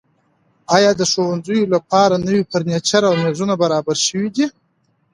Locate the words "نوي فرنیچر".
2.27-3.01